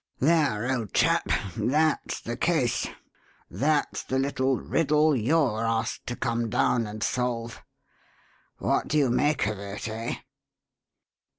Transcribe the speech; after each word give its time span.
There, 0.17 0.67
old 0.71 0.95
chap, 0.95 1.29
that's 1.55 2.19
the 2.21 2.35
'case' 2.35 2.87
that's 3.51 4.01
the 4.01 4.17
little 4.17 4.57
riddle 4.59 5.15
you're 5.15 5.63
asked 5.63 6.07
to 6.07 6.15
come 6.15 6.49
down 6.49 6.87
and 6.87 7.03
solve. 7.03 7.63
What 8.57 8.87
do 8.87 8.97
you 8.97 9.11
make 9.11 9.45
of 9.45 9.59
it, 9.59 9.87
eh?" 9.87 10.15